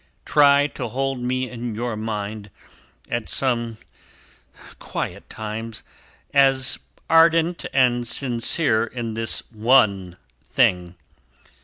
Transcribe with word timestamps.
Try 0.25 0.65
to 0.65 0.87
hold 0.87 1.19
me 1.19 1.47
in 1.47 1.75
your 1.75 1.95
mind, 1.95 2.49
at 3.07 3.29
some 3.29 3.77
quiet 4.79 5.29
times, 5.29 5.83
as 6.33 6.79
ardent 7.07 7.65
and 7.71 8.07
sincere 8.07 8.83
in 8.83 9.13
this 9.13 9.43
one 9.51 10.17
thing. 10.43 10.95